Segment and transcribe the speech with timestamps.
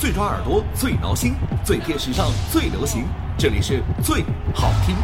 [0.00, 3.04] 最抓耳朵，最挠心，最贴时尚，最流行。
[3.36, 4.96] 这里是最好听。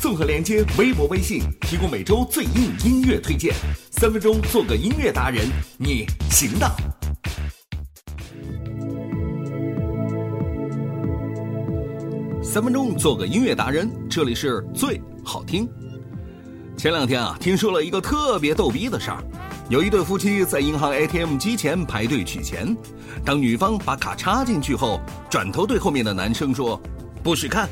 [0.00, 3.54] 综合连接微博、微信，提供每周最硬音乐推荐。
[3.92, 5.46] 三分钟做个音乐达人，
[5.78, 6.68] 你行的。
[12.42, 15.68] 三分钟做个音乐达人，这里是最好听。
[16.76, 19.22] 前两天啊，听说了一个特别逗逼的事儿。
[19.70, 22.76] 有一对夫妻在银行 ATM 机前排队取钱，
[23.24, 25.00] 当女方把卡插进去后，
[25.30, 26.78] 转头对后面的男生说
[27.22, 27.68] ：“不许看。”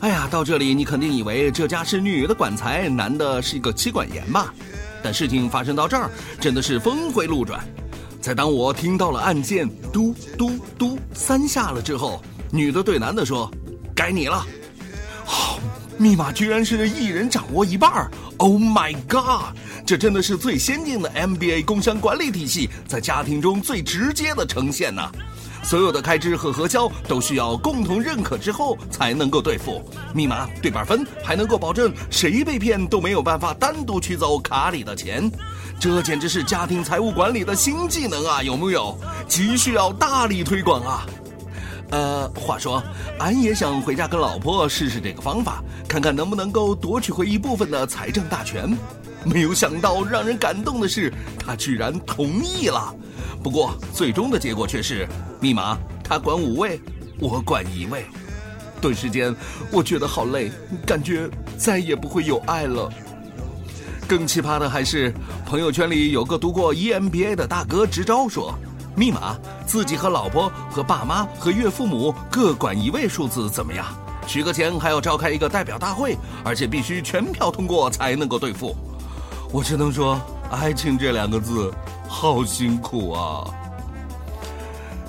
[0.00, 4.52] 哎呀，到这里你肯定以为这家是女的管财，男的是一个妻管严吧？
[5.02, 7.58] 但事情发生到这儿，真的是峰回路转。
[8.20, 13.50] 在当我听到了按键嘟嘟嘟三下了之后，女的对男的说
[13.96, 14.46] ：“该你了。”
[15.24, 15.58] 好，
[15.96, 19.56] 密码居然是一人掌握一半 Oh my god！
[19.84, 25.02] 这真的是最先进的 MBA 工商管理体系，在家庭中最直接的呈现呢。
[25.64, 29.82] 所有的开支和核销都需要共同认可之后才能够兑付。
[30.14, 35.30] 密码对半分，还能够保证谁被骗都没有办法单独取走卡里的钱。
[35.80, 38.42] 这简直是家庭财务管理的新技能啊！
[38.42, 38.96] 有木有？
[39.28, 41.04] 急需要大力推广啊！
[41.90, 42.82] 呃，话说，
[43.18, 48.76] 俺也想回家跟老婆试试这个方法，看看能不能够夺取回一部分的财政大权。
[49.24, 52.94] 没有想到，让人感动的是，他居然同意了。
[53.42, 55.08] 不过，最终的结果却是，
[55.40, 56.80] 密码他管五位，
[57.18, 58.04] 我管一位。
[58.80, 59.34] 顿时间，
[59.72, 60.52] 我觉得好累，
[60.86, 62.88] 感觉再也不会有爱了。
[64.06, 65.12] 更奇葩的还是，
[65.44, 68.54] 朋友圈里有个读过 EMBA 的大哥支招说，
[68.98, 73.86] 密码自己和老婆和爸妈和岳父母各管一位数字怎么样？
[74.26, 78.76] 取个钱还要召开一个代表大会，而且必须全票通过才能够兑付。
[79.50, 81.72] 我只能说，爱情这两个字，
[82.06, 83.44] 好辛苦啊。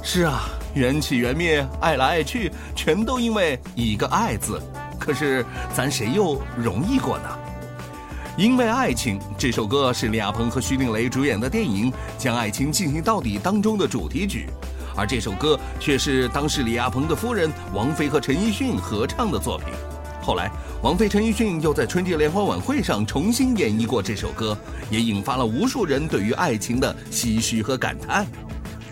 [0.01, 0.43] 是啊，
[0.73, 4.61] 缘起缘灭，爱来爱去，全都因为一个“爱”字。
[4.97, 7.38] 可是，咱谁又容易过呢？
[8.39, 14.45] 因为爱情这首歌是李亚鹏和徐静蕾主演的电影《将爱情进行到底》当中的主题曲，
[14.95, 19.67] 而这首歌却是当时李亚鹏的夫人王菲和陈奕迅合唱的作品。
[20.21, 20.49] 后来，
[20.81, 24.57] 王菲、陈奕迅又在春节联欢晚会上重新演绎过这首歌，
[24.89, 28.25] 也引发了无数人对于爱情的唏嘘和感叹。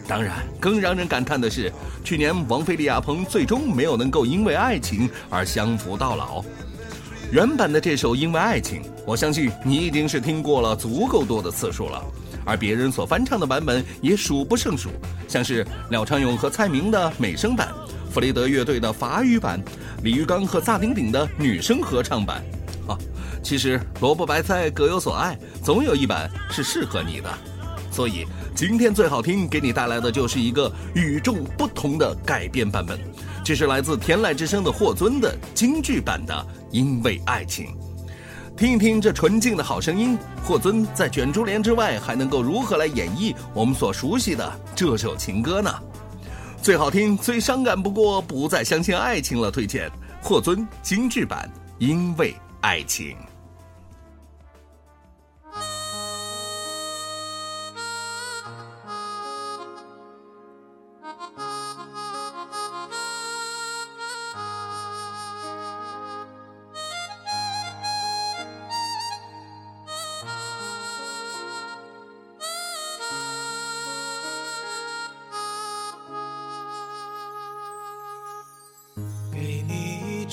[0.09, 1.71] 当然，更让人感叹的是，
[2.03, 6.43] 去年王菲、李亚鹏最终没有能够因为爱情而相扶到老。
[7.29, 12.01] 原版的这首《因为爱情》，我相信你已经是听过了足够多的次数了，
[12.45, 14.89] 而别人所翻唱的版本也数不胜数，
[15.27, 17.67] 像是廖昌永和蔡明的美声版。
[18.09, 19.61] 弗雷德乐队的法语版，
[20.03, 22.41] 李玉刚和萨顶顶的女声合唱版，
[22.87, 22.97] 啊，
[23.43, 27.29] 其实萝卜白菜各有所爱，总有一版是适合你的。
[27.97, 32.99] 所以今天最好听，给你带来的就是一个与众不同的改编版本，
[33.43, 36.31] 这是来自天籁之声的霍尊的京剧版的
[36.69, 37.65] 《因为爱情》。
[38.55, 45.73] 听一听这纯净的好声音，霍尊在卷珠帘之外还能够如何来演绎我们所熟悉的这首情歌呢？
[46.61, 49.49] 最好听、最伤感不过不再相信爱情了。
[49.49, 49.89] 推荐
[50.21, 53.07] 霍尊京剧版《因为爱情》。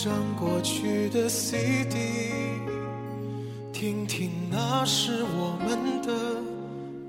[0.04, 1.96] 张过去的 CD，
[3.72, 6.12] 听听那是我们的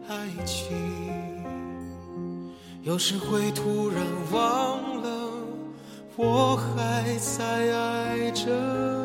[0.08, 1.35] 爱情。
[2.86, 5.32] 有时会突然忘了，
[6.16, 7.44] 我还在
[7.76, 9.05] 爱着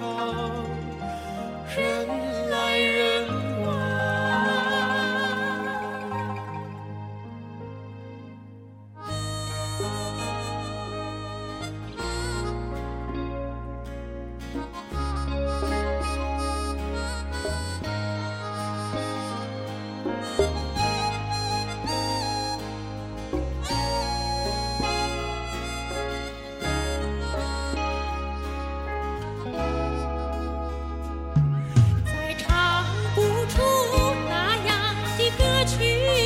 [35.65, 36.20] 去。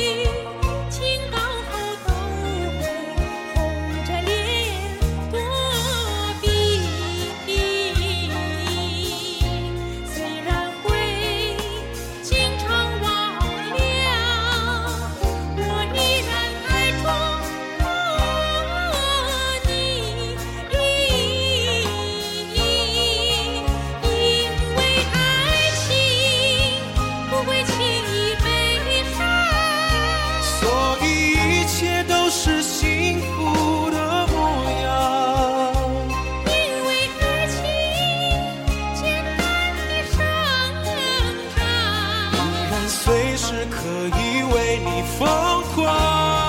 [44.04, 46.45] 以为你疯狂。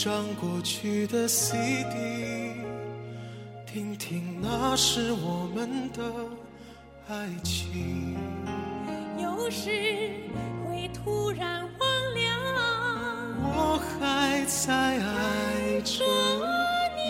[0.00, 2.52] 张过去的 CD，
[3.66, 6.00] 听听那是我们的
[7.08, 8.16] 爱情。
[9.20, 9.68] 有时
[10.64, 12.20] 会突然忘了
[13.42, 16.04] 我还在爱着
[16.96, 17.02] 你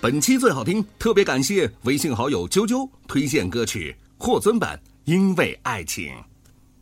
[0.00, 6.06] 本期最好听，特别感谢微信好友啾啾推荐歌曲霍尊版《因为爱情》，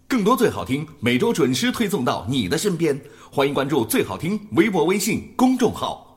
[0.06, 3.00] 更多最好听每周准时推送到你的身边，
[3.30, 6.11] 欢迎关注最好听微博、微信公众号。